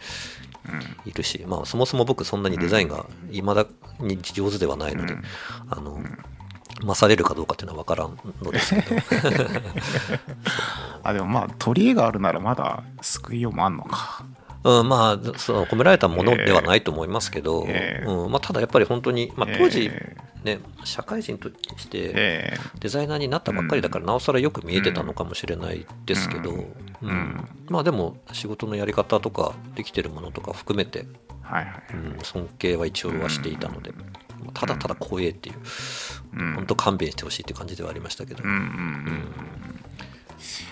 [1.05, 3.67] いるし、まあ、そもそも僕そんなにデザインがいまだ
[4.01, 5.17] に上手ではないので、
[5.71, 6.01] あの
[6.85, 8.97] 勝れるかどうかっていうのは分からんのですけど。
[11.03, 14.25] あでもまあ取り柄があるならまだ救いようもあんのか。
[14.65, 18.07] うん、まあその込められたものではないと思いますけど、ええ。
[18.07, 22.59] うんまあ、ただやっぱり本当に、まあ、当時、えね、社会人としてええ。
[22.81, 26.88] デザイナーになったばっかりだからなおさらよく見えてたのかもしれないですけど、うん
[27.69, 31.07] まあでも仕事のやり方とかできてるものとか含めて、
[31.43, 31.83] はいはい。
[31.95, 33.93] うん、尊敬は一応はしていたので、
[34.55, 35.57] ただただ怖えっていう、
[36.35, 36.55] うん。
[36.55, 38.65] 本当勘弁してほしいっていう感じではありましたけど、うんうんうん。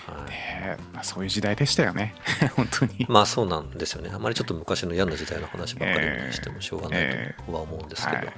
[0.05, 2.15] はいねえまあそういう時代でしたよね。
[2.55, 3.05] 本当に。
[3.09, 4.09] まあそうなんですよね。
[4.13, 8.25] あまりちょっと昔の嫌な時代の話ばっかりにしてもしょうがないえとは思うんですけど、はい。
[8.25, 8.33] はい。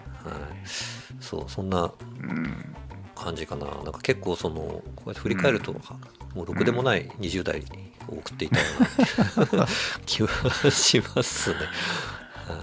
[1.19, 2.75] そうそんなうん。
[3.15, 3.65] 感じかな。
[3.65, 5.75] なんか結構そのこうやって振り返ると、
[6.35, 7.63] もうろくでもない20代
[8.07, 8.65] を送っていたよ
[9.51, 9.67] うな
[10.05, 10.29] 気は
[10.71, 11.55] しますね。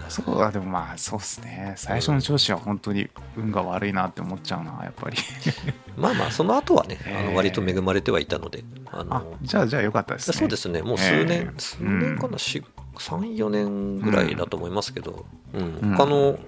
[0.09, 1.75] そうだでもまあそうっすね。
[1.77, 5.17] 最初の上司は本当に運が悪いなって思っちゃうなやっぱり。
[5.97, 7.21] まあまあその後はね、えー。
[7.21, 10.37] あの割と恵まれてはいたのであのあじゃあじゃあよかったですね。
[10.37, 10.83] そうですね。
[10.83, 11.61] もう数年、えー。
[11.61, 15.79] 数年かな、34年ぐらいだと思いますけど、うん。
[15.83, 15.97] うん。
[15.97, 16.39] 他の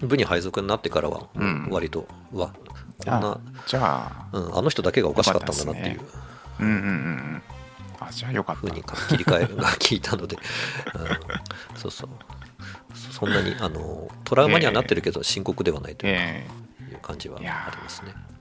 [0.00, 1.68] 部に配属になってからはうん。
[1.70, 2.52] 割と、うわ
[2.98, 6.00] こんなあじゃあうん、あの人だけがおかしかったんだなっていう
[6.60, 7.42] うんうんうんうん。
[8.00, 8.62] あじゃあよかった。
[8.62, 12.10] 風に切り替えが効いたので、うん、そうそう。
[12.94, 16.46] そそんなにあのトラウマにはなってるけど深刻ではないというえ
[16.90, 18.12] いう感じはありますね。
[18.14, 18.38] え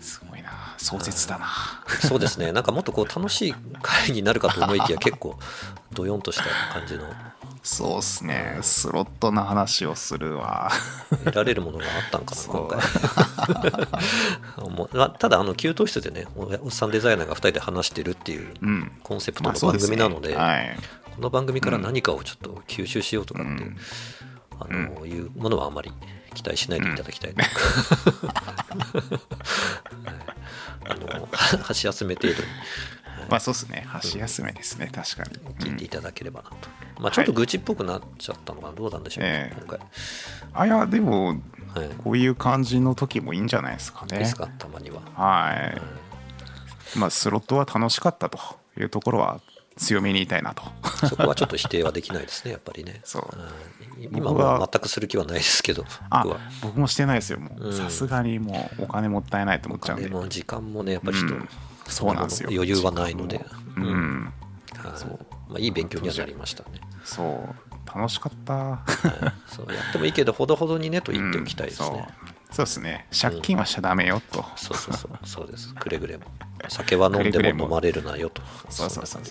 [0.00, 0.74] すごいな。
[0.78, 1.46] 壮絶だな。
[2.00, 5.38] そうですね、なんかもっとこう楽しい会になるかと思いきや、結構、
[5.92, 7.04] どよんとした感じの、
[7.62, 8.58] そうっすね。
[8.62, 10.70] スロットの話をするわ。
[11.24, 12.80] 得られるものがあったんかな、今回。
[15.18, 18.92] ただ、あの給湯室でね、おおっさんデザイナーが2人で話してるっていううん。
[19.02, 20.78] コンセプトの番組なので、はい。
[21.16, 23.76] この番組から何かをちょっと吸収しようとかって、うん。
[24.60, 25.92] あのいうものはあまり
[26.34, 27.46] 期待しないでいただきたい、 はい。
[30.88, 31.28] あの
[31.62, 32.40] 箸休め程度に。
[33.28, 33.84] まあそうっすね。
[33.86, 34.90] 箸休めですね。
[34.92, 35.38] 確かに。
[35.66, 36.56] 聞いていただければなと、
[37.00, 38.74] まあ、ちょっと愚痴っぽくなっちゃったのかな。
[38.74, 39.56] どうなんでしょう、ええ。
[39.58, 39.86] 今回、
[40.52, 41.40] あいやでも
[41.74, 44.18] はい、こういう感じの時もいいんじゃないですかね。
[44.18, 45.54] ですかたまには、は
[46.94, 46.98] い。
[46.98, 48.38] まあスロットは楽しかったと
[48.78, 49.40] いうところは
[49.76, 50.62] 強めに言いたいなと。
[51.06, 53.00] そこはちょっと否定はできないですねやっぱりね。
[53.04, 53.22] そう。
[53.22, 53.50] はい
[54.02, 56.40] 今僕はは全くする気はないですけどあ僕は。
[56.62, 57.66] 僕もしてないですよもう。
[57.66, 57.72] うん。
[57.72, 60.08] さすがにもうお金もったいないと思っちゃうんで。
[60.08, 61.48] でも時間もねやっぱりちょっと、うん。
[61.86, 63.44] そうなんですよ余裕はないので、
[63.76, 64.32] うん、うん。
[64.78, 64.98] はい。
[64.98, 65.18] そう
[65.50, 68.54] まあ、いい勉強にはなりましたね、そう楽しかった。
[68.54, 69.52] はい。
[69.52, 72.06] そうやってもいいけどほどほどにねと言っておきたいですね、うんそう。
[72.52, 73.06] そうですね。
[73.20, 75.26] 借金はしちゃダメよと、そうそうそう。
[75.26, 75.74] そうです。
[75.74, 76.24] くれぐれも。
[76.68, 78.42] 酒は飲んでも飲まれるなよと。
[78.68, 79.22] そうそうそう。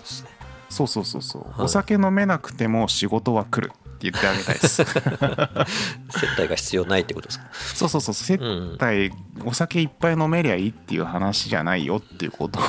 [0.69, 1.61] そうそうそうそう、はい。
[1.65, 4.83] お酒飲めなくても仕事は来るって言ってあげたいです。
[4.85, 7.45] 接待が必要ないってことですか？
[7.51, 8.45] そうそうそう接う。
[8.45, 9.11] ん待、
[9.45, 12.63] お酒いっぱい飲めりゃいいっていう話じゃないよっていうことを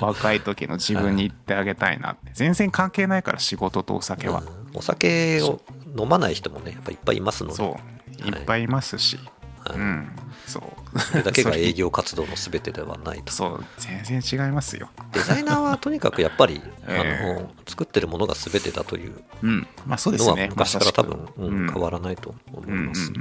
[0.06, 2.30] 若い時の自分に言ってあげたいなって。
[2.34, 4.44] 全然関係ないから仕事とお酒は、う
[4.74, 4.78] ん。
[4.78, 5.60] お酒を
[5.98, 7.56] 飲まない人もねやっぱいっぱいいますので。
[7.56, 7.78] そ
[8.24, 8.28] う。
[8.28, 9.26] いっぱいいますし、はい
[9.74, 10.08] うん。
[10.46, 10.60] そ
[10.94, 10.98] う。
[10.98, 13.32] それだけが営業活動の全てではないと。
[13.32, 13.64] そう。
[13.78, 14.90] 全然違いますよ。
[15.12, 19.66] デザイナーはとにかくやっぱり、 えあの作ってるものが全てだといううん。
[19.86, 21.72] まあそうでのは昔から多分、うんうん。
[21.72, 23.12] 変わらないと思います、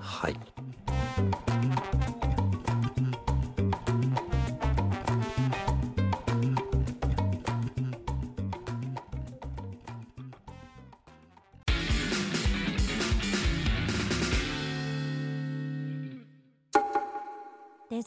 [0.00, 0.36] はい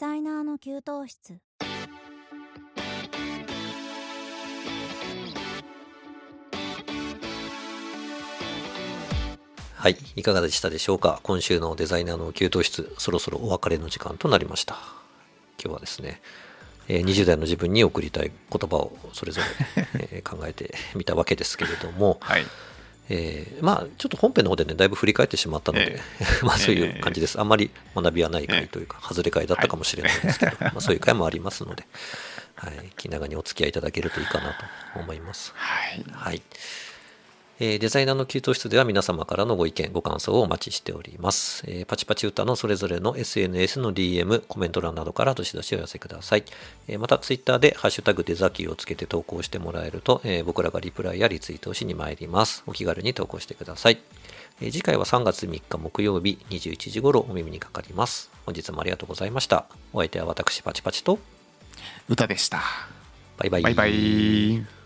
[0.00, 1.40] ザイナーの給湯室。
[9.74, 11.20] はい、いかがでしたでしょうか？
[11.22, 14.78] 今週のデザイナーの給湯室そろそろお別れの時間となりました。
[15.62, 16.22] 今日はですね、
[16.88, 19.42] えー20代の自分に送りたい言葉をそれぞ
[19.76, 22.46] れ、 えー考えてみたわけですけれども、はい
[23.12, 26.00] えーまあちょっと本編の方でねだいぶ振り返ってしまったので、
[26.42, 31.84] まあそういう感じです、あんまり学びはない回というか、外れ回だったかもしれないんですけど、まあ、そういう回もありますので、
[32.54, 34.54] はい、気長にお付き合いいただけるといいかな
[34.94, 35.52] と思います。
[35.56, 36.04] はい。
[36.12, 36.42] はい。
[37.62, 41.62] えーデザイナーの給湯室では皆様からのご意見、ご感想をお待ちしております。
[41.66, 46.44] えーパチパチ歌のそれぞれの SNS の DM、コメント欄などからどしどしお寄せください。
[46.88, 52.62] えーまた、ツイッターでハッシュタグデザキーをつけて投稿してもらえると、えー僕らがリプライやリツイートをしに参ります。
[52.66, 53.98] お気軽に投稿してください。
[54.62, 58.30] えー次回は3月3日木曜日21時頃お耳にかかります。
[58.46, 59.66] 本日もありがとうございました。
[59.92, 61.18] お相手は私パチパチと、
[62.08, 62.62] 歌でした
[63.36, 63.62] バイバイ。
[63.62, 64.79] バイバイ